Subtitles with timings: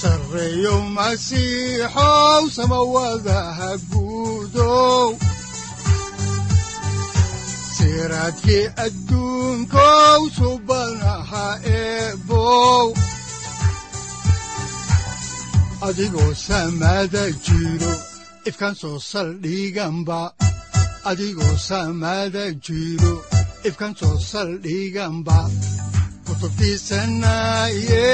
[0.00, 5.08] sareyow masiixow samawadaha guudow
[7.76, 11.46] siraadkii adduunkow subanaha
[11.80, 12.86] eebow
[18.48, 20.20] ifkan soo saldhiganba
[21.10, 21.54] adigoo
[22.66, 23.14] jiro
[23.68, 25.38] ifkan soo saldhiganba
[26.26, 28.04] kutubtiisanaye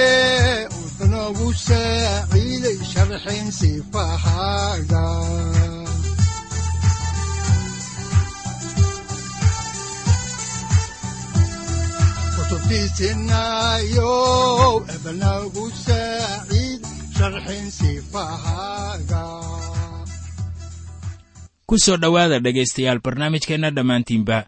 [21.69, 24.39] ku soo dhowaada dhegaystayaal barnaamijkeenna dhammaantiinba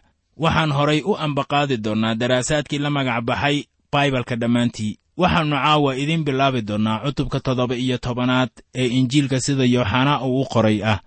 [0.43, 3.57] waxaan horay u ambaqaadi doonnaa daraasaadkii la magac baxay
[3.91, 8.49] baibalka dhammaantii waxaannu caawa idiin bilaabi doonnaa cutubka toddoba iyo tobanaad
[8.81, 10.99] ee injiilka sida yooxanaa uu u qoray ah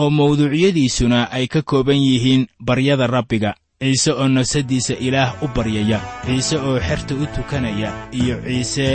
[0.00, 3.50] oo mawduucyadiisuna ay ka kooban yihiin baryada rabbiga
[3.80, 8.86] ciise oo nafsaddiisa ilaah u baryaya ciise oo xerta u tukanaya iyo ciise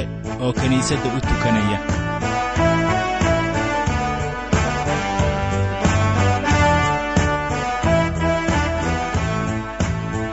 [0.44, 1.78] oo kiniisadda u tukanaya.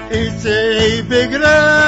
[0.08, 1.87] Isay begraadu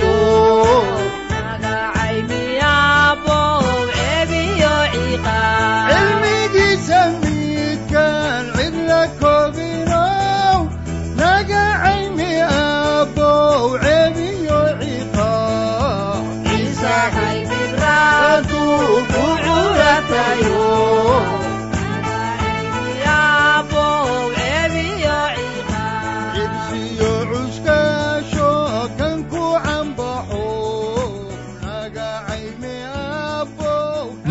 [0.00, 0.41] cilmigiisa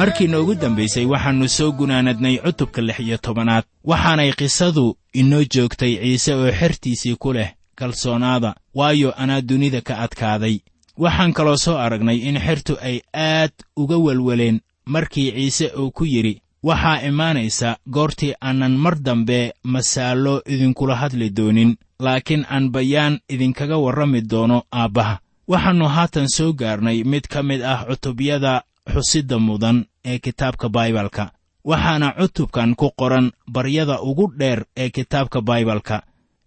[0.02, 3.64] abow markii noogu dambaysay waxaannu soo gunaanadnay cutubka lix iyo tobanaad.
[3.84, 10.60] Waxaanay qisadu inoo joogtay ciise oo xertiisii ku leh kalsoonaada waayo anaa dunida ka adkaaday.
[10.98, 16.42] Waxaan kaloo soo aragnay in xertu ay aad uga welweleen markii ciise uu ku yidhi
[16.64, 24.22] waxaa imaanaysa goortii aanan mar dambe masaallo idinkula hadli doonin laakiin aan bayaan idinkaga warrami
[24.22, 25.20] doono aabbaha.
[25.48, 28.64] Waxaannu haatan soo gaarnay mid ka mid ah cutubyada
[28.94, 31.32] xusidda mudan ee kitaabka baibalka.
[31.70, 36.04] Waxaana cutubkan ku qoran baryada ugu dheer ee kitaabka baibalka.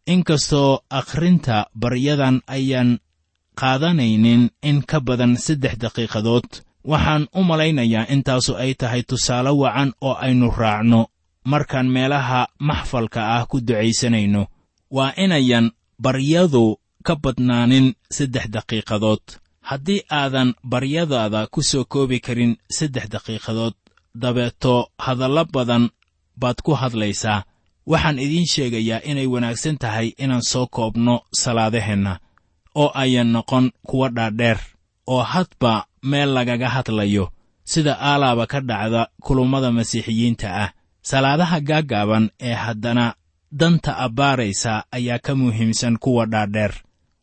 [0.07, 2.99] Inkastoo akhrinta baryadan ayaan
[3.61, 6.49] qaadanaynin in ka badan saddex daqiiqadood
[6.91, 11.01] waxaan u malaynayaa intaasu ay tahay tusaale wacan oo aynu raacno.
[11.45, 14.43] Markaan meelaha maxfalka ah ku ducaysanayno
[14.91, 15.67] waa inayan
[16.05, 16.77] baryadu
[17.07, 17.87] ka badnaanin
[18.17, 19.25] saddex daqiiqadood
[19.71, 23.75] haddii aadan baryadaada ku soo koobi karin saddex daqiiqadood
[24.23, 25.85] dabeeto hadallo badan
[26.41, 27.45] baad ku hadlaysaa.
[27.91, 32.13] Waxaan idiin sheegayaa inay wanaagsan tahay inaan soo koobno salaadaheenna
[32.75, 34.59] oo ayan noqon kuwa dhaadheer
[35.07, 37.25] oo hadba meel lagaga hadlayo.
[37.65, 40.71] Sida aalaaba ka dhacda kulummada masiixiyiinta ah.
[41.03, 43.15] Salaadaha gaaggaaban ee haddana
[43.61, 46.73] danta abbaaraysa ayaa ka muhiimsan kuwa dhaadheer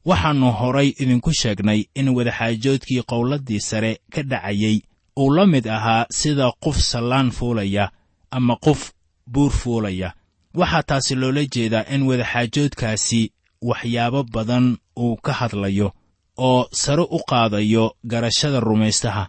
[0.06, 4.82] waxaannu horay idinku sheegnay in wadaxaajoodkii qowladdii sare ka dhacayey
[5.20, 7.92] uu la mid ahaa sida qof sallaan fuulaya
[8.32, 8.92] ama qof
[9.28, 10.14] buur fuulaya.
[10.54, 13.32] Waxaa taasi loola jeedaa in wadaxaajoodkaasi
[13.62, 15.92] waxyaabo badan uu ka hadlayo
[16.38, 19.28] oo sare u qaadayo garashada rumaystaha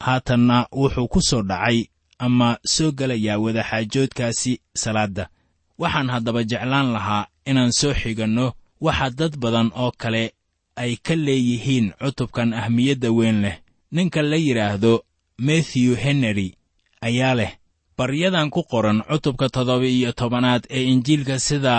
[0.00, 1.84] haatanna wuxuu ku soo dhacay
[2.18, 5.28] ama soo gelayaa wadaxaajoodkaasi salaadda.
[5.78, 8.52] Waxaan haddaba jeclaan lahaa inaan soo xiganno
[8.84, 10.22] waxa dad badan oo kale
[10.82, 13.56] ay ka leeyihiin cutubkan ahmiyadda weyn leh.
[13.94, 14.92] Ninka la yidhaahdo
[15.46, 16.48] mathew henry
[17.06, 17.52] ayaa leh
[17.98, 21.74] baryadan ku qoran cutubka toddoba iyo tobanaad ee injiilka sida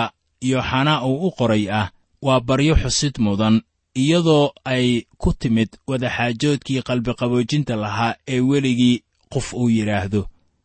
[0.50, 1.90] yooxanaa uu u qoray ah.
[2.22, 3.56] Waa baryo xusid mudan
[3.94, 4.86] iyadoo ay
[5.18, 10.20] ku timid wadaxaajoodkii qalbiqaboojinta lahaa ee weligii qof uu yidhaahdo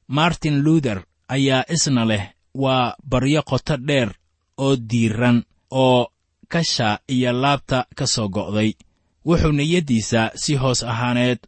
[0.08, 2.24] martin luuther ayaa isna leh
[2.64, 4.10] waa baryo qoto dheer
[4.58, 6.08] oo diiran oo
[6.53, 8.71] kasha iyo laabta ka soo go'day.
[9.25, 11.39] Wuxuu niyaddiisa si hoos ahaaneed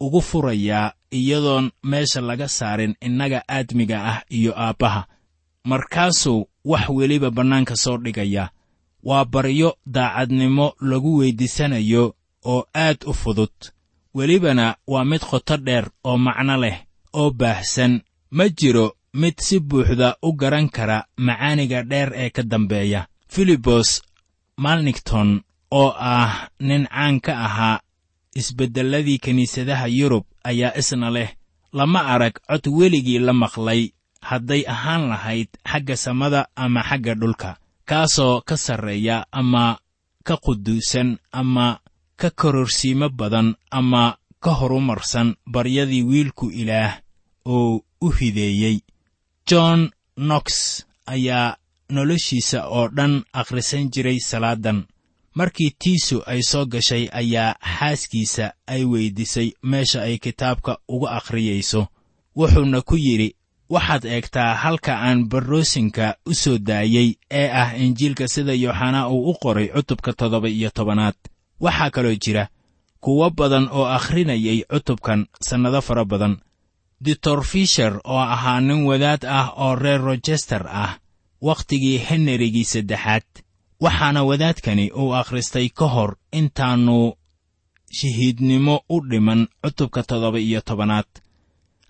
[0.00, 5.02] ugu furayaa iyadoon meesha laga saarin innaga aadmiga ah iyo aabbaha.
[5.64, 8.50] Markaasuu wax weliba bannaanka soo dhigaya.
[9.02, 12.14] Waa baryo daacadnimo lagu weyddiisanayo
[12.44, 13.54] oo aad u fudud.
[14.14, 16.76] Welibana waa mid qoto dheer oo macno leh
[17.12, 18.00] oo baahsan.
[18.30, 23.06] Ma jiro mid si buuxda u garan kara macaaniga dheer ee ka dambeeya.
[23.28, 24.02] Filibos
[24.56, 27.80] malnigton oo ah nin caan ka ahaa
[28.34, 31.30] isbeddelladii kiniisadaha yurub ayaa isna leh
[31.72, 33.90] lama arag cod weligii la maqlay
[34.20, 37.50] hadday ahaan lahayd xagga samada ama xagga dhulka
[37.88, 39.78] kaasoo ka sarreeya ama
[40.24, 41.78] ka quduusan ama
[42.16, 47.00] ka kororsiimo badan ama ka horumarsan baryadii wiilku ilaah
[47.44, 48.80] oo u hideeyey.
[49.48, 50.46] John knox
[51.06, 51.56] ayaa
[51.94, 54.78] noloshiisa oo dhan akhrisan jiray salaadan.
[55.38, 61.82] Markii tiisu ay soo gashay ayaa xaaskiisa ay weyddiisay meesha ay kitaabka uga akhriyayso
[62.38, 63.28] wuxuuna ku yidhi
[63.74, 67.08] waxaad eegtaa halka aan barroosinka u soo daayey
[67.40, 71.14] ee ah injiilka sida yooxanaa uu u qoray cutubka toddoba iyo tobanaad.
[71.60, 72.44] Waxaa kaloo jira
[73.00, 76.34] kuwo badan oo akhrinayay cutubkan sannado fara badan.
[77.04, 80.92] Ditor fisher oo ahaa nin wadaad ah oo reer rochester ah
[81.48, 83.26] wakhtigii henrigii saddexaad.
[83.84, 86.98] Waxaana wadaadkani uu akhristay ka hor intaannu
[87.98, 91.10] shahiidnimo u dhiman cutubka toddoba iyo tobanaad.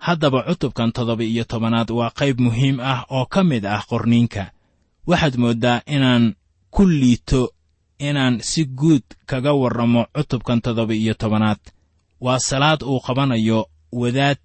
[0.05, 4.51] Haddaba cutubkan toddoba iyo tobanaad waa qayb muhiim ah oo ka mid ah qorniinka.
[5.07, 6.35] Waxaad mooddaa inaan
[6.69, 7.41] ku liito
[7.99, 11.59] inaan si guud kaga warramo cutubkan toddoba iyo tobanaad.
[12.21, 13.59] Waa salaad uu qabanayo
[13.91, 14.41] wadaad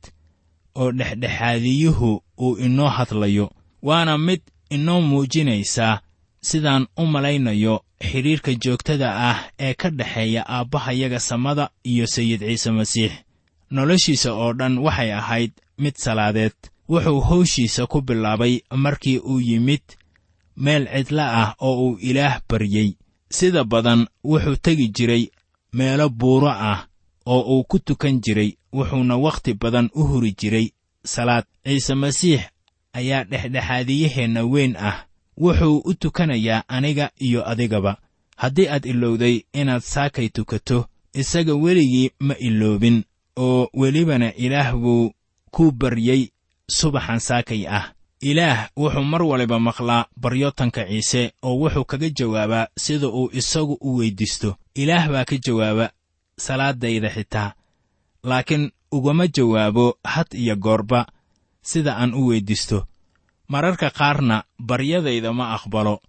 [0.74, 3.50] oo dhexdhexaadiyuhu uu inoo hadlayo
[3.82, 6.00] waana mid inoo muujinaysaa
[6.42, 13.12] sidaan u malaynayo xidhiirka joogtada ah ee ka dhexeeya aabbahayaga samada iyo sayid ciise masiix.
[13.70, 16.52] Noloshiisa oo dhan waxay ahayd mid salaadeed.
[16.88, 19.82] Wuxuu howshiisa ku bilaabay markii uu yimid
[20.56, 22.94] meel cidla ah oo uu ilaah baryey
[23.30, 25.24] sida badan wuxuu tegi jiray
[25.72, 26.86] meelo buuro ah
[27.26, 30.66] oo uu ku tukan jiray wuxuuna wakhti badan u huri jiray
[31.04, 31.44] salaad.
[31.64, 32.40] Ciise masiix
[32.92, 35.06] ayaa dhexdhexaadiyaheenna weyn ah.
[35.40, 37.96] Wuxuu u tukanayaa aniga iyo adigaba.
[38.36, 43.04] Haddii aad ilowday inaad saakay tukato isaga weligii ma iloobin
[43.36, 45.12] oo welibana ilaah buu
[45.50, 46.28] ku baryey
[46.70, 47.92] subaxan saakay ah.
[48.20, 53.96] Ilaah wuxuu mar waliba maqlaa baryotanka ciise oo wuxuu kaga jawaabaa sida uu isagu u
[53.96, 55.90] weyddiisto ilaah baa ka jawaaba
[56.36, 57.52] salaadayda xitaa.
[58.24, 61.06] Laakiin ugama jawaabo had iyo goorba
[61.62, 62.86] sida aan u weyddiisto
[63.48, 66.00] mararka qaarna baryadayda ma aqbalo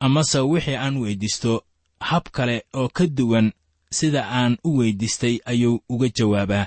[0.00, 1.62] amase wixii aan weyddiisto
[2.00, 3.52] hab kale oo ka duwan
[3.90, 6.66] sida aan u weyddiistay ayuu uga jawaabaa.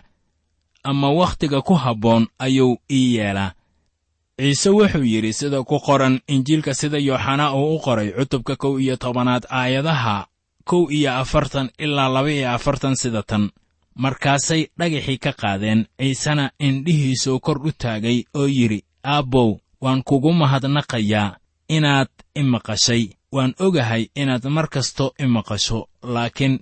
[0.84, 3.52] Ama wakhtiga ku habboon ayuu ii yeelaa.
[4.40, 8.96] Ciise wuxuu yidhi sida ku qoran injiilka sida yooxanaa uu u qoray cutubka kow iyo
[8.98, 10.28] tobanaad aayadaha
[10.64, 13.52] kow iyo afartan ilaa laba iyo afartan sida tan
[13.96, 21.38] markaasay dhagaxii ka qaadeen ciisena indhihiisuu kor u taagay oo yidhi aabbow waan kugu mahadnaqayaa
[21.70, 23.04] inaad i maqashay.
[23.32, 26.60] Waan ogahay inaad mar kasto i maqasho laakiin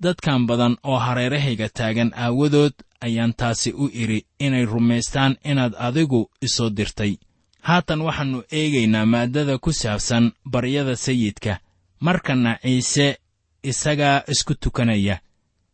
[0.00, 6.70] dadkan badan oo hareerahayga taagan aawadood ayaan taasi u idhi inay rumaystaan inaad adigu isoo
[6.70, 7.16] dirtay.
[7.62, 11.58] Haatan waxaannu eegaynaa maaddada ku saabsan baryada sayidka.
[12.00, 13.18] Markanna ciise
[13.62, 15.20] isagaa isku tukanaya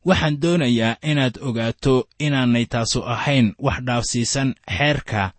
[0.08, 5.32] waxaan doonayaa inaad ogaato inaanay taasu ahayn wax dhaafsiisan xeerka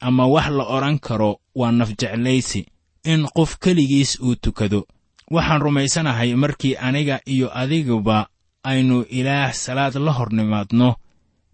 [0.00, 2.66] ama wax la odhan karo waa nafjeclaysi
[3.04, 4.86] in qof keligiis uu tukado.
[5.30, 8.28] Waxaan rumaysanahay markii aniga iyo adiguba
[8.64, 10.94] aynu ilaah salaad la hor nimaadno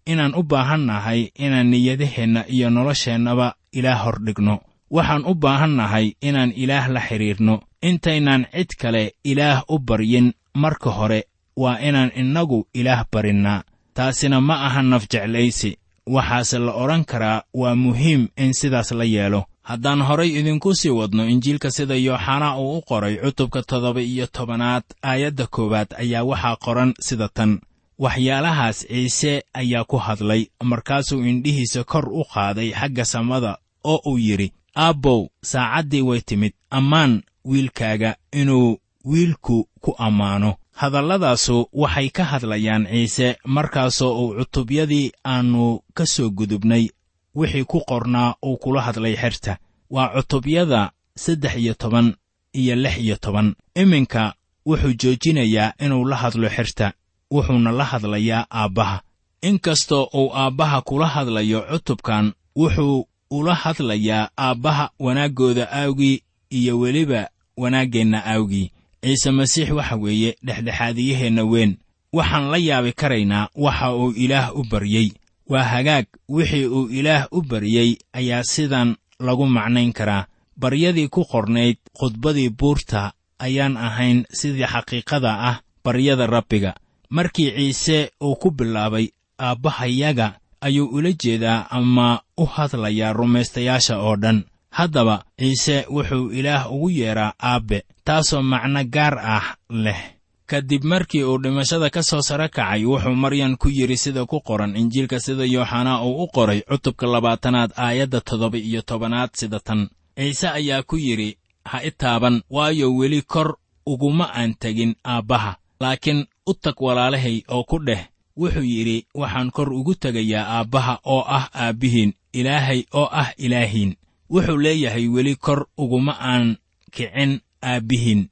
[0.06, 6.88] inaan u baahannahay inaan niyadaheenna iyo nolosheennaba ilaah hor dhigno waxaan u baahannahay inaan ilaah
[6.88, 11.20] la xidhiirno intaynaan cid kale ilaah u baryin marka hore
[11.56, 13.62] waa inaan innagu ilaah barinnaa
[13.94, 19.44] taasina ma aha nafjeclaysi waxaase la odhan karaa waa muhiim in sidaas la yeelo.
[19.62, 24.82] Haddaan horay idinku sii wadno injiilka sida yooxanaa uu u qoray cutubka toddoba iyo tobanaad
[25.02, 27.60] aayadda koowaad ayaa waxaa qoran sida tan.
[27.98, 34.52] Waxyaalahaas ciise ayaa ku hadlay markaasuu indhihiisa kor u qaaday xagga samada oo uu yidhi
[34.76, 36.52] aabbow saacaddii way timid.
[36.70, 45.80] Ammaan wiilkaaga inuu wiilku ku ammaano hadalladaasu waxay ka hadlayaan ciise markaasoo uu cutubyadii aannu
[45.94, 46.88] ka soo gudubnay
[47.34, 49.56] wixii ku qornaa uu kula hadlay xerta.
[49.90, 52.14] Waa cutubyada saddex iyo toban
[52.52, 53.54] iyo lix iyo toban.
[53.74, 54.34] Iminka
[54.66, 56.92] wuxuu joojinayaa inuu la hadlo xerta
[57.30, 59.02] wuxuuna la hadlayaa aabbaha.
[59.42, 68.24] Inkastoo uu aabbaha kula hadlayo cutubkan wuxuu ula hadlayaa aabbaha wanaaggooda aawgii iyo weliba wanaaggeenna
[68.26, 68.70] aawgii
[69.04, 71.76] ciise masiix waxa weeye dhexdhexaadiyaheenna weyn.
[72.12, 75.08] Waxaan la yaabi karaynaa waxa uu ilaah u baryey
[75.50, 80.26] waa hagaag wixii uu ilaah u baryey ayaa sidan lagu macnayn karaa.
[80.56, 86.74] Baryadii ku qornayd khudbadii buurta ayaan ahayn sidii xaqiiqada ah baryada rabbiga.
[87.10, 89.08] Markii ciise uu ku bilaabay
[89.38, 94.44] aabbahayaga ayuu ula jeedaa ama u hadlayaa rumaystayaasha oo dhan
[94.78, 99.46] haddaba ciise wuxuu ilaah ugu yeedhaa aabbe taasoo macno gaar ah
[99.84, 100.00] leh.
[100.46, 104.76] Kadib markii uu dhimashada ka soo saro kacay wuxuu maryan ku yidhi sida ku qoran
[104.76, 109.88] injiilka sida yooxanaa uu u qoray cutubka labaatanaad aayadda toddoba iyo tobanaad sida tan.
[110.16, 116.26] Ciise ayaa ku yidhi ha i taaban waayo weli kor uguma aan tegin aabbaha laakiin
[116.46, 118.02] u tag walaalahay oo ku dheh.
[118.36, 123.92] Wuxuu yidhi waxaan kor ugu tegayaa aabbaha oo ah aabbihiin ilaahay oo ah ilaahiin
[124.34, 126.56] wuxuu leeyahay weli kor uguma aan
[126.94, 128.22] kicin aabbihiin.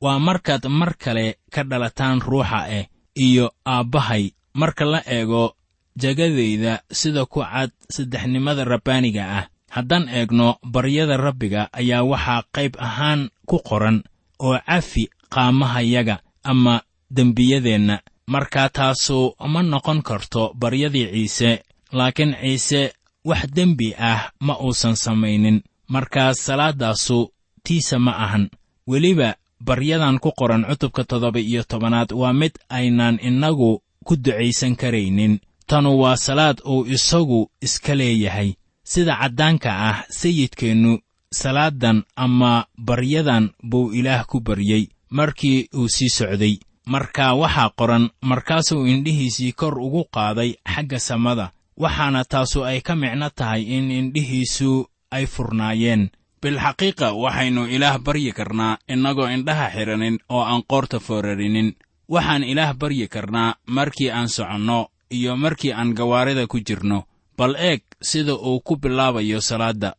[0.00, 4.24] Waa markaad mar kale ka dhalataan ruuxa eh iyo aabbahay.
[4.54, 5.54] Marka la eego
[5.96, 13.30] jagadayda sida ku cad saddexnimada rabbaaniga ah haddaan eegno baryada rabbiga ayaa waxaa qayb ahaan
[13.46, 14.02] ku qoran
[14.40, 18.00] oo cafi qaamahayaga ama dembiyadeenna.
[18.26, 21.62] Markaa taasu ma noqon karto baryadii ciise
[21.92, 22.92] laakiin ciise
[23.24, 25.62] wax dembi ah ma uusan samaynin.
[25.88, 28.50] Markaa salaaddaasu tiisa ma ahan.
[28.86, 35.40] Weliba baryadan ku qoran cutubka toddoba iyo tobanaad waa mid aynaan innagu ku ducaysan karaynin.
[35.66, 38.54] Tanu waa salaad uu isagu iska leeyahay.
[38.82, 40.98] Sida caddaanka ah sayidkeennu
[41.30, 46.58] salaaddan ama baryadan buu ilaah ku baryey markii uu sii socday.
[46.86, 51.50] Marka waxaa qoran markaasuu indhihiisii kor ugu qaaday xagga samada
[51.82, 54.72] waxaana taasu ay ka micno tahay in indhihiisu
[55.16, 56.02] ay furnaayeen.
[56.42, 61.68] Bilxaqiiqa waxaynu ilaah baryi karnaa innagoo indhaha xidhanin oo aan qoorta foorarinin.
[62.12, 64.78] Waxaan ilaah baryi karnaa markii aan soconno
[65.16, 66.98] iyo markii aan gawaarida ku jirno.
[67.36, 69.90] Bal eeg sida uu ku bilaabayo salaadda.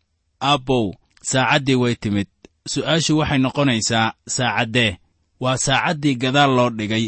[0.41, 2.27] Aabbow saacaddii way timid.
[2.71, 4.97] Su'aashu waxay noqonaysaa saacaddee.
[5.39, 7.05] Waa saacaddii gadaal loo dhigay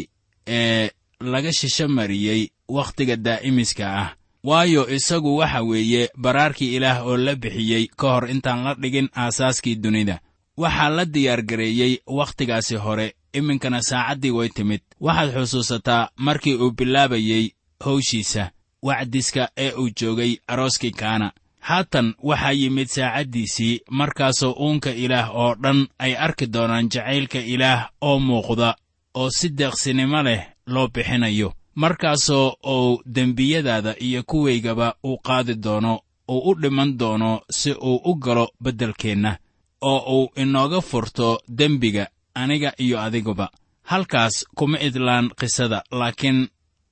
[0.48, 0.90] ee
[1.22, 4.10] laga shisho mariyey wakhtiga daa'imiska ah
[4.44, 9.76] waayo isagu waxa weeye baraarkii ilaah oo la bixiyey ka hor intaan la dhigin aasaaskii
[9.76, 10.20] dunida.
[10.58, 14.82] Waxaa la diyaargareeyey wakhtigaasi hore iminkana saacaddii way timid.
[15.00, 17.50] Waxaad xusuusataa markii uu bilaabayey
[17.86, 21.32] howshiisa wacdiska ee uu joogay arooskii kaana.
[21.60, 28.20] Haatan waxaa yimid saacaddiisii markaasoo uunka ilaah oo dhan ay arki doonaan jacaylka ilaah oo
[28.20, 28.76] muuqda
[29.14, 36.00] oo si deeqsinimo leh loo bixinayo markaasoo uu dembiyadaada iyo kuwaygaba uu qaadi doono
[36.30, 39.38] uu u dhiman doono si uu u galo beddelkeenna
[39.82, 43.50] oo uu inooga furto dembiga aniga iyo adiguba.
[43.84, 46.48] Halkaas kuma idlaan qisada laakiin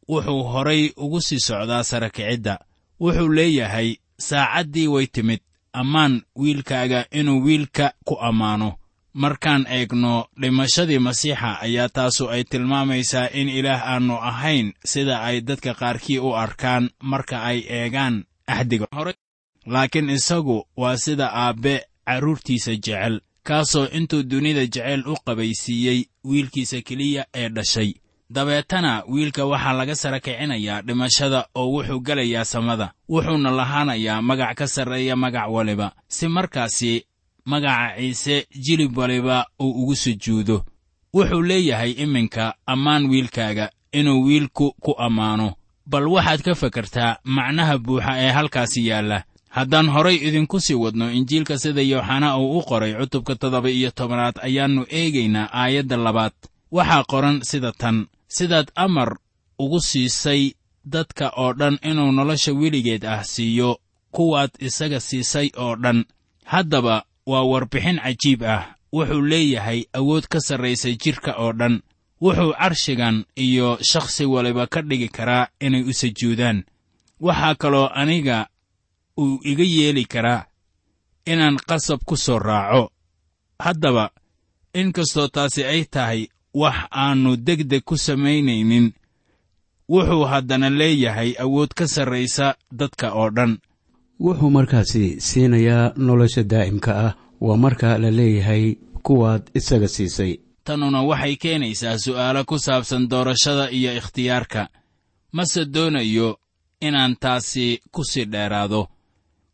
[0.09, 2.59] wuxuu horay ugu sii socdaa sara kicidda
[3.00, 5.39] wuxuu leeyahay saacaddii way timid
[5.73, 8.73] ammaan wiilkaaga inuu wiilka ku ammaano
[9.13, 15.74] markaan eegno dhimashadii masiixa ayaa taasu ay tilmaamaysaa in ilaah aannu ahayn sida ay dadka
[15.74, 19.13] qaarkii u arkaan marka ay eegaan axdiga hore.
[19.65, 27.25] Laakiin isagu waa sida aabbe carruurtiisa jecel kaasoo intuu dunida jeceyl u qabaysiiyey wiilkiisa keliya
[27.34, 27.94] ee dhashay.
[28.30, 34.68] Dabeetana wiilka waxaa laga sara kicinayaa dhimashada oo wuxuu gelayaa samada wuxuuna lahaanayaa magac ka
[34.68, 35.91] sarreeya magac waliba.
[36.08, 37.06] Si markaasi
[37.45, 40.65] magaca ciise jilib waliba uu ugu sujuudo.
[41.13, 45.53] Wuxuu leeyahay iminka ammaan wiilkaaga inuu wiilku ku ammaano.
[45.86, 49.24] Bal waxaad ka fekertaa macnaha buuxa ee halkaasi yaalla.
[49.50, 54.36] Haddaan horay idinku sii wadno injiilka sida yooxanaa uu u qoray cutubka toddoba iyo tobanaad
[54.41, 56.31] ayaannu eegaynaa aayadda labaad.
[56.71, 59.17] Waxaa qoran sida tan sidaad amar
[59.60, 60.51] ugu siisay
[60.86, 63.79] dadka oo dhan inuu nolosha weligeed ah siiyo
[64.12, 66.05] kuwaad isaga siisay oo dhan.
[66.45, 68.75] Haddaba waa warbixin cajiib ah.
[68.93, 71.81] Wuxuu leeyahay awood ka sarraysay jidhka oo dhan.
[72.21, 76.63] Wuxuu carshigan iyo shakhsi waliba ka dhigi karaa inay u sujuudaan.
[77.19, 78.47] Waxaa kaloo aniga
[79.17, 80.45] uu iga yeeli karaa
[81.25, 82.91] inaan qasab ku soo raaco.
[83.59, 84.11] Haddaba
[84.73, 88.91] in kastoo taasi ay tahay wax aannu degdeg ku samaynaynin
[89.89, 93.59] wuxuu haddana leeyahay awood ka sarraysa dadka oo dhan
[94.25, 97.13] wuxuu markaasi siinayaa nolosha daa'imka ah.
[97.41, 100.37] Waa marka la leeyahay kuwaad isaga siisay.
[100.63, 104.67] Tanuna waxay keenaysaa su'aalo ku saabsan doorashada iyo ikhtiyaarka.
[105.31, 106.39] Mase doonayo
[106.81, 108.87] inaan taasi ku sii dheeraado.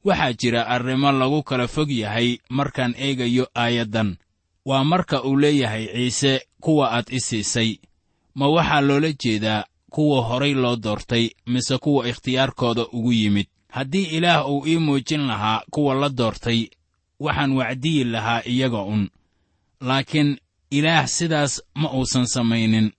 [0.05, 4.17] Waxaa jira arrimo lagu kala fog yahay markaan eegayo aayaddan.
[4.65, 7.79] Waa marka uu leeyahay ciise kuwa aad i siisay.
[8.35, 14.49] Ma waxaa loola jeedaa kuwa horay loo doortay mise kuwa ikhtiyaarkooda ugu yimid haddii ilaah
[14.49, 16.67] uu ii muujin lahaa kuwa la doortay
[17.19, 19.09] waxaan wacdiyi lahaa iyaga un.
[19.81, 20.37] Laakiin
[20.71, 22.91] ilaah sidaas ma uusan samaynin.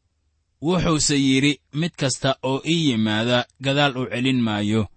[0.62, 4.88] Wuxuuse yidhi mid kasta oo ii yimaada gadaal u celin maayo.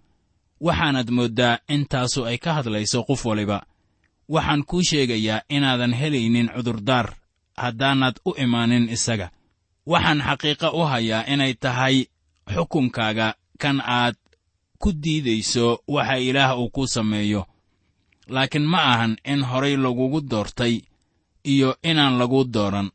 [0.60, 3.62] Waxaanad mooddaa intaasu ay ka hadlayso qof waliba.
[4.28, 7.12] Waxaan kuu sheegayaa inaadan helaynin cudurdaar
[7.56, 9.30] haddaanad u imaanin isaga.
[9.86, 11.96] Waxaan xaqiiqo u hayaa inay tahay
[12.54, 14.14] xukunkaaga kan aad
[14.82, 17.42] ku diidayso waxa ilaah uu kuu sameeyo.
[18.34, 20.74] Laakiin ma ahan in horay lagugu doortay
[21.52, 22.88] iyo inaan laguu dooran.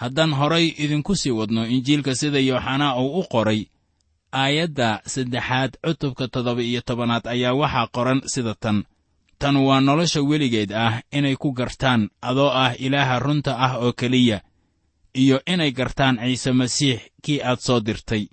[0.00, 3.60] Haddaan horay idinku sii wadno injiilka sida yooxanaa uu u qoray
[4.32, 8.78] aayadda saddexaad cutubka toddoba iyo tobanaad ayaa waxaa qoran sida tan.
[9.38, 14.38] Tan waa nolosha weligeed ah inay ku gartaan adoo ah ilaaha runta ah oo keliya
[15.22, 18.24] iyo inay gartaan ciise masiix kii aad soo dirtay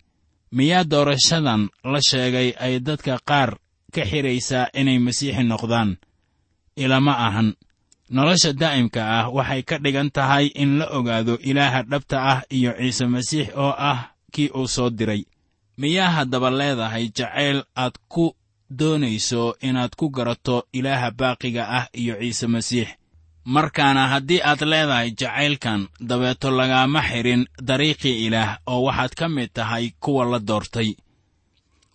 [0.52, 3.50] miyaa doorashadan la sheegay ay dadka qaar
[3.94, 5.98] ka xidhaysaa inay masiixi noqdaan?
[6.76, 7.50] Ilama ahan.
[8.16, 13.06] Nolosha daa'imka ah waxay ka dhigan tahay in la ogaado ilaaha dhabta ah iyo ciise
[13.08, 14.00] masiix oo ah
[14.34, 15.24] kii uu soo diray.
[15.78, 18.36] Miyaa haddaba leedahay jacayl aad ku
[18.70, 22.90] doonayso inaad ku garato ilaaha baaqiga ah iyo ciise masiix
[23.46, 29.92] markaana haddii aad leedahay jacaylkan dabeeto lagaama xidhin dariiqii ilaah oo waxaad ka mid tahay
[30.00, 30.96] kuwa la doortay.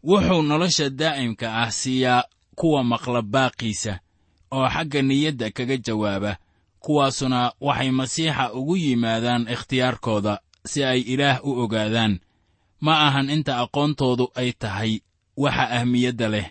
[0.04, 2.24] Wuxuu nolosha daa'imka ah siiyaa
[2.58, 3.98] kuwa maqla baaqiisa
[4.50, 6.36] oo xagga niyadda kaga jawaaba
[6.80, 10.38] kuwaasuna waxay masiixa ugu yimaadaan ikhtiyaarkooda
[10.70, 12.20] si ay ilaah u ogaadaan.
[12.80, 14.92] Ma ahan inta aqoontoodu ay tahay
[15.36, 16.46] waxa ahmiyadda leh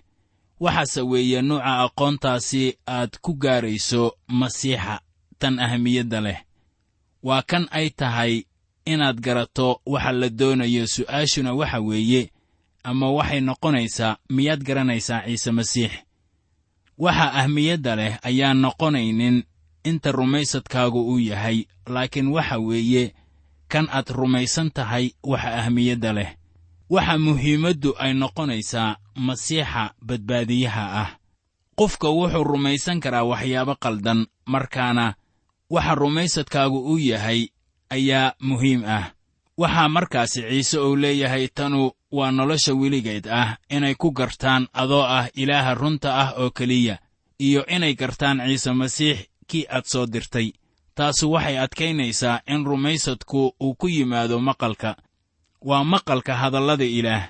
[0.59, 4.99] waxaase weeye nuuca aqoontaasi aad ku gaarayso masiixa
[5.39, 6.39] tan ahmiyadda leh.
[7.23, 8.43] Waa kan ay tahay
[8.85, 12.31] inaad garato waxa la doonayo su'aashuna waxa weeye
[12.83, 15.91] ama waxay noqonaysaa miyaad garanaysaa ciise masiix.
[16.97, 19.43] Waxa ahmiyadda leh ayaan noqonaynin
[19.83, 23.13] inta rumaysadkaagu uu yahay laakiin waxa weeye
[23.67, 26.29] kan aad rumaysan tahay waxa ahmiyadda leh
[26.89, 31.09] waxa muhiimaddu ay noqonaysaa masiixa badbaadiyaha ah.
[31.79, 35.13] Qofka wuxuu rumaysan karaa waxyaabo qaldan markaana
[35.69, 37.47] waxa rumaysadkaagu uu yahay
[37.89, 39.11] ayaa muhiim ah.
[39.57, 45.27] Waxaa markaasi ciise uu leeyahay tanu waa nolosha weligeed ah inay ku gartaan adoo ah
[45.33, 46.99] ilaaha runta ah oo keliya
[47.39, 49.17] iyo inay gartaan ciise masiix
[49.47, 50.51] kii aad soo dirtay.
[50.95, 54.95] Taasu waxay adkaynaysaa in rumaysadku uu ku yimaado maqalka
[55.65, 57.27] waa maqalka hadallada ilaah.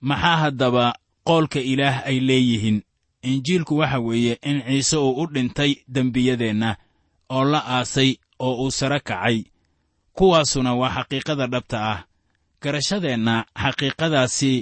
[0.00, 0.94] Maxaa haddaba
[1.26, 2.78] qoolka ilaah ay leeyihiin?
[3.22, 6.76] Injiilku waxa weeye in ciise uu u dhintay dembiyadeenna
[7.30, 9.44] oo la aasay oo uu sare kacay.
[10.16, 12.04] Kuwaasuna waa xaqiiqada dhabta ah.
[12.62, 14.52] Garashadeenna xaqiiqadaasi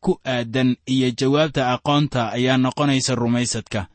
[0.00, 3.86] ku aadan iyo jawaabta aqoonta ayaa noqonaysa rumaysadka.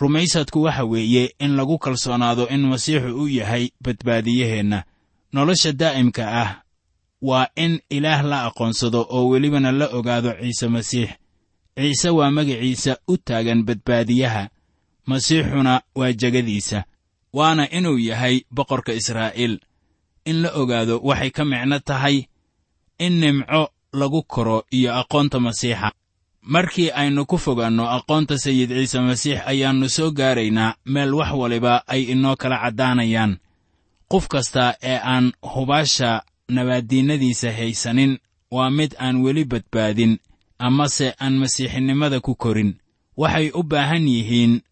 [0.00, 4.84] Rumaysadku waxa weeye in lagu kalsoonaado in masiixu uu yahay badbaadiyaheenna
[5.32, 6.50] nolosha daa'imka ah
[7.22, 11.10] waa in ilaah la aqoonsado oo welibana la ogaado ciise masiix.
[11.76, 14.48] Ciise waa magaciisa u taagan badbaadiyaha.
[15.06, 16.84] Masiixuna waa jegadiisa
[17.32, 19.60] waana inuu yahay boqorka israa'iil.
[20.24, 22.26] In la ogaado waxay ka micno tahay
[22.98, 25.92] in nimco lagu koro iyo aqoonta masiixa.
[26.42, 32.02] Markii aynu ku fogaanno aqoonta sayid ciise masiix ayaannu soo gaaraynaa meel wax waliba ay
[32.02, 33.38] inoo kala caddaanayaan.
[34.10, 38.18] Qof kasta ee aan hubaasha nabaaddiinnadiisa haysanin
[38.50, 40.18] waa mid aan weli badbaadin
[40.58, 42.74] amase aan masiixinimada ku korin.
[43.16, 44.62] Waxay u baahan yihiin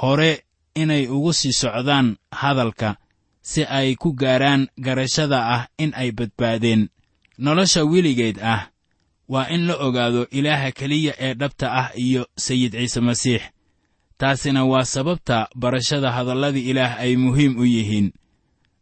[0.00, 2.96] hore inay ugu sii socdaan hadalka
[3.42, 6.88] si ay ku gaaraan garashada ah in ay badbaadeen.
[7.38, 8.70] Nolosha weligeed ah
[9.28, 13.42] waa in la ogaado ilaaha keliya ee dhabta ah iyo sayid ciise masiix.
[14.18, 18.12] Taasina waa sababta barashada hadallada ilaah ay muhiim u yihiin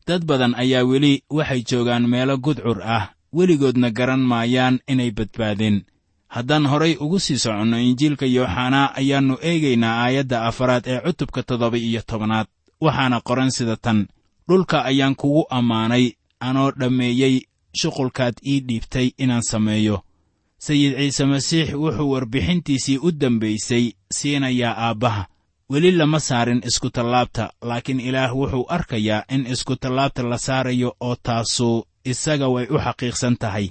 [0.07, 3.11] dad badan ayaa weli waxay joogaan meelo gudcur ah.
[3.33, 5.85] Weligoodna garan maayaan inay badbaadeen
[6.29, 12.03] haddaan horay ugu sii soconno injiilka yooxanaa ayaannu eegaynaa aayadda afaraad ee cutubka toddoba iyo
[12.07, 12.47] tobanaad
[12.81, 14.07] waxaana qoran sida tan
[14.49, 17.41] dhulka ayaan kugu ammaanay anoo dhammeeyey
[17.81, 20.03] shuqulkaad ii dhiibtay inaan sameeyo.
[20.59, 25.27] Sayid ciise masiix wuxuu warbixintiisii u dambaysay siinayaa aabbaha
[25.73, 31.69] weli lama saarin iskutallaabta laakiin ilaah wuxuu arkayaa in iskutallaabta la saarayo oo taasu
[32.05, 33.67] isaga way u xaqiiqsan tahay.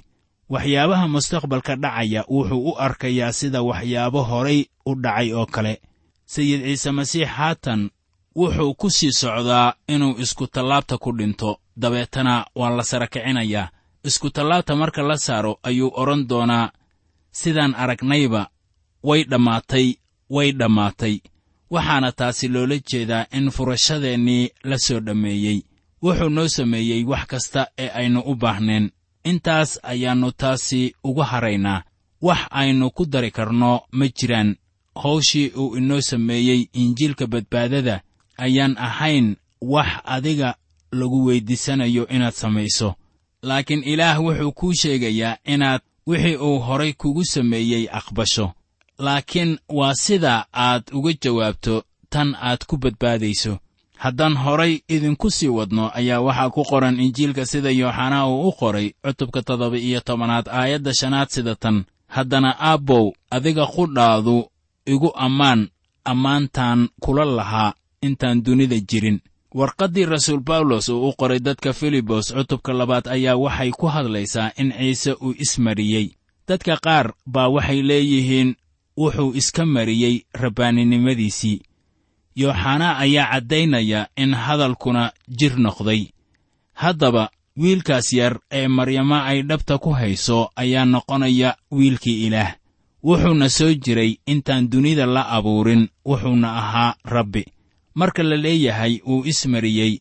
[0.52, 5.74] Waxyaabaha mustaqbalka dhacaya wuxuu u arkayaa sida waxyaabo horay u dhacay oo kale.
[6.32, 7.80] Sayid ciise masiix haatan
[8.36, 11.50] wuxuu ku sii socdaa inuu iskutallaabta ku dhinto.
[11.80, 13.68] Dabeetana waa la sara kicinayaa
[14.08, 16.72] iskutallaabta marka la saaro ayuu odhan doonaa
[17.40, 18.42] sidaan aragnayba
[19.08, 19.86] way dhammaatay
[20.34, 21.14] way dhammaatay
[21.74, 25.58] waxaana taasi loola jeedaa in furashadeennii la soo dhammeeyey.
[26.02, 28.90] Wuxuu noo sameeyey wax kasta ee aynu u baahneen.
[29.24, 31.82] Intaas ayaannu taasi ugu haraynaa.
[32.22, 34.56] Wax aynu ku dari karno ma jiraan.
[35.02, 38.00] Hawshii uu inoo sameeyey injiilka badbaadada
[38.38, 40.54] ayaan ahayn wax adiga
[40.92, 42.94] lagu weyddiisanayo inaad samayso.
[43.42, 48.52] Laakiin ilaah wuxuu kuu sheegayaa inaad wixii uu horay kugu sameeyey aqbasho
[49.04, 50.34] laakiin waa sida
[50.66, 51.74] aad uga jawaabto
[52.12, 53.58] tan aad ku badbaadayso.
[54.02, 58.88] Haddaan horay idinku sii wadno ayaa waxaa ku qoran injiilka sida yooxanaa uu u qoray
[59.04, 61.84] cutubka toddoba iyo tobanaad aayadda shanaad sida tan.
[62.14, 63.04] Haddana aabbow
[63.36, 64.36] adiga qudhaadu
[64.92, 65.60] igu ammaan
[66.04, 69.18] ammaantaan kula lahaa intaan dunida jirin.
[69.54, 74.72] Warqaddii rasuul bawlos uu u qoray dadka filibos cutubka labaad ayaa waxay ku hadlaysaa in
[74.78, 76.06] ciise uu ismariyey
[76.48, 78.50] dadka qaar baa waxay leeyihiin
[78.96, 81.60] wuxuu iska mariyey rabbaaninimadiisii
[82.36, 86.06] yooxanaa ayaa caddaynaya in hadalkuna jir noqday.
[86.72, 92.54] Haddaba wiilkaas yar ee maryama ay dhabta ku hayso ayaa noqonaya wiilkii ilaah.
[93.04, 97.44] Wuxuuna soo jiray intaan dunida la abuurin wuxuuna ahaa rabbi.
[97.94, 99.98] Marka la leeyahay uu ismariyey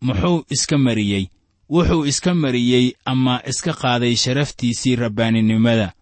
[0.00, 1.26] muxuu iska mariyey?
[1.70, 5.92] Wuxuu iska mariyey ama iska qaaday sharaftiisii rabbaaninimada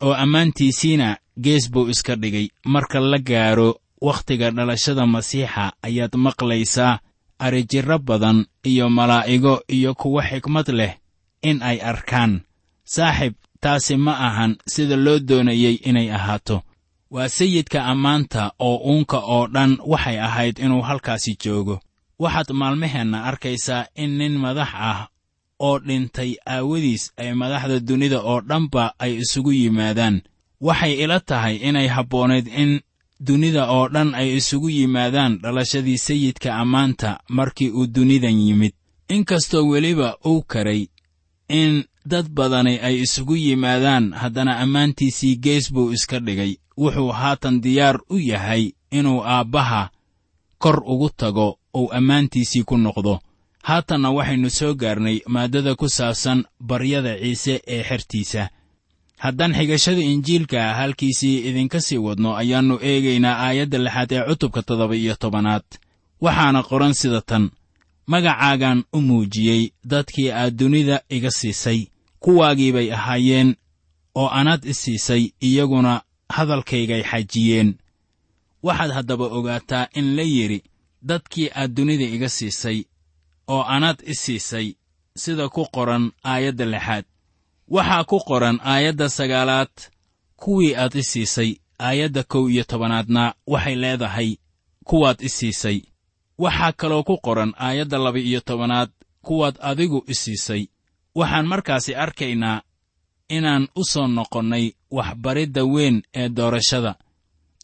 [0.00, 2.48] oo ammaantiisiina gees buu iska dhigay.
[2.64, 6.98] Marka la gaadho wakhtiga dhalashada masiixa ayaad maqlaysaa
[7.38, 10.94] arijirro badan iyo malaa'igo iyo kuwo xikmad leh
[11.42, 12.40] in ay arkaan.
[12.84, 16.62] Saaxib taasi ma ahan sida loo doonayey inay ahaato.
[17.10, 21.80] Waa sayidka ammaanta oo uunka oo dhan waxay ahayd inuu halkaasi joogo.
[22.18, 25.08] Waxaad maalmaheenna arkaysaa in nin madax ah
[25.60, 30.22] oo dhintay aawadiis ay madaxda dunida oo dhanba ay isugu yimaadaan
[30.60, 32.80] waxay ila tahay inay habboonayd in
[33.20, 38.72] dunida oo dhan ay isugu yimaadaan dhalashadii sayidka ammaanta markii uu dunidan yimid.
[39.08, 40.86] Inkastoo weliba uu karay
[41.48, 47.98] in dad badani ay isugu yimaadaan haddana ammaantiisii gees buu iska dhigay wuxuu haatan diyaar
[48.10, 49.90] u yahay inuu aabbaha
[50.58, 53.20] kor ugu tago uu ammaantiisii ku noqdo.
[53.62, 58.48] Haatanna waxaynu soo gaarnay maaddada ku saabsan baryada ciise ee xertiisa
[59.24, 65.14] haddaan xigashada injiilka halkiisii idinka sii wadno ayaannu eegaynaa aayadda lixaad ee cutubka toddoba iyo
[65.22, 65.64] tobanaad.
[66.24, 67.44] Waxaana qoran sida tan.
[68.06, 71.80] Magacaagaan u muujiyey dadkii aad dunida iga siisay.
[72.22, 73.54] Kuwaagii bay ahaayeen
[74.14, 76.02] oo anaad i siisay iyaguna
[76.36, 77.70] hadalkaygay xajiyeen.
[78.62, 80.62] Waxaad haddaba ogaataa in la yidhi
[81.02, 82.78] dadkii aad dunida iga siisay
[83.48, 84.74] oo anaad i siisay
[85.16, 87.04] sida ku qoran aayadda lixaad
[87.70, 89.74] waxaa ku qoran aayadda sagaalaad
[90.36, 91.50] kuwii aad i siisay
[91.86, 94.30] aayadda kow iyo tobanaadna waxay leedahay
[94.84, 95.78] kuwaad i siisay.
[96.38, 98.90] Waxaa kaloo ku qoran aayadda laba iyo tobanaad
[99.22, 100.66] kuwaad adigu i siisay.
[101.14, 102.62] Waxaan markaasi arkaynaa
[103.28, 106.94] inaan u soo noqonnay waxbaridda weyn ee doorashada.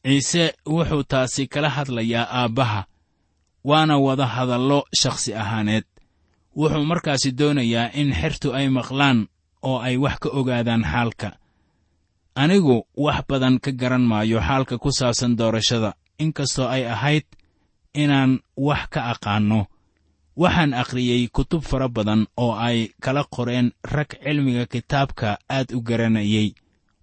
[0.03, 2.85] Ciise wuxuu taasi kala hadlayaa aabbaha
[3.65, 5.85] waana wada hadallo shakhsi ahaaneed.
[6.57, 9.19] Wuxuu markaasi doonayaa in xertu ay maqlaan
[9.69, 11.29] oo ay wax ka ogaadaan xaalka.
[12.43, 17.27] Anigu wax badan ka garan maayo xaalka ku saabsan doorashada inkastoo ay ahayd
[18.03, 18.33] inaan
[18.67, 19.61] wax ka aqaanno
[20.43, 26.49] waxaan akhriyey kutub fara badan oo ay kala qoreen rag cilmiga kitaabka aad u garanayey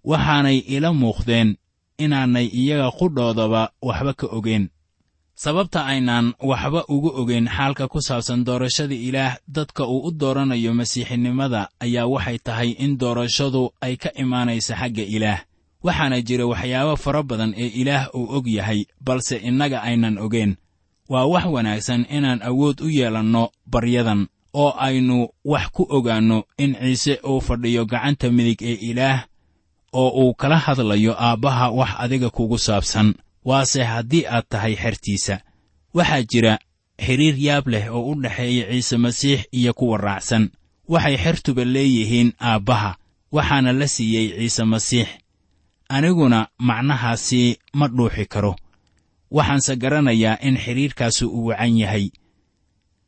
[0.04, 1.56] waxaanay ila muuqdeen
[2.04, 4.64] inaanay iyaga qudhoodaba waxba ka ogeen
[5.42, 11.60] sababta aynaan waxba uga ogeyn xaalka ku saabsan doorashada ilaah dadka uu u dooranayo masiixinimada
[11.84, 15.40] ayaa waxay tahay in doorashadu ay ka imaanaysa xagga ilaah.
[15.86, 20.52] Waxaana jira waxyaabo fara badan ee ilaah uu og yahay balse innaga aynan ogeen
[21.12, 24.20] waa wax wanaagsan inaan awood u yeelanno baryadan
[24.62, 25.18] oo aynu
[25.52, 29.18] wax ku ogaanno in ciise uu fadhiyo gacanta midig ee ilaah
[29.92, 33.08] oo uu kala hadlayo aabbaha wax adiga kugu saabsan
[33.44, 35.40] waase haddii aad tahay xertiisa.
[35.94, 36.58] Waxaa jira
[37.04, 40.50] xidhiir yaab leh oo u dhexeeya ciise masiix iyo kuwa raacsan.
[40.88, 42.96] Waxay xertuba leeyihiin aabbaha
[43.32, 45.08] waxaana la siiyey ciise masiix.
[45.88, 48.56] Aniguna macnahaasi ma dhuuxi karo.
[49.30, 52.10] Waxaanse garanayaa in xidhiirkaasu uu wacan yahay.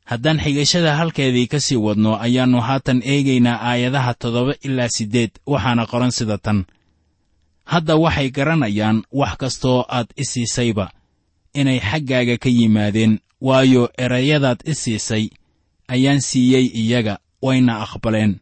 [0.05, 6.11] Haddaan xigashada halkeedii ka sii wadno ayaannu haatan eegaynaa aayadaha toddoba ilaa siddeed waxaana qoran
[6.11, 6.65] sida tan
[7.65, 10.91] hadda waxay garanayaan wax kastoo aad i siisayba
[11.55, 15.25] inay xaggaaga ka yimaadeen waayo erayadaad i siisay
[15.89, 18.41] ayaan siiyey iyaga wayna aqbaleen.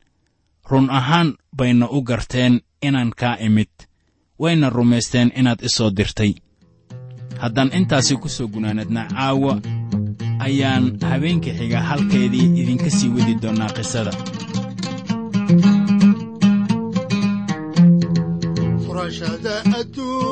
[0.70, 3.70] Run ahaan bayna u garteen inaan kaa imid
[4.38, 6.32] wayna rumaysteen inaad i soo dirtay.
[7.38, 9.60] Haddaan intaasi ku soo gunaanadna caawa
[10.38, 14.12] ayaan habeenka xiga halkeedii idinka sii wadi doonnaa qisada
[19.02, 20.31] furashada adduunkan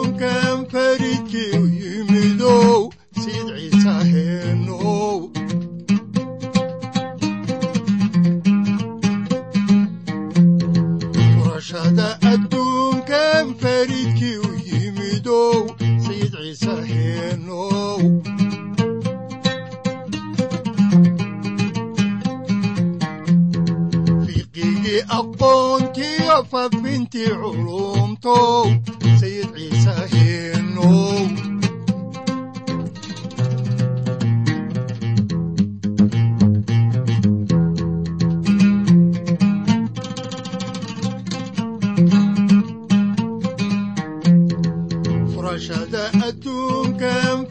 [45.40, 47.46] furashada adduunkan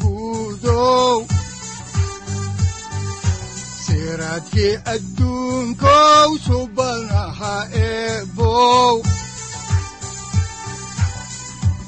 [0.00, 1.16] guudow
[3.84, 7.54] siraadkii adduunkow subanaha
[7.86, 8.94] eebow